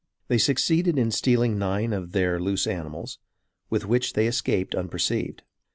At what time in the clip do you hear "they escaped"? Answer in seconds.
4.13-4.73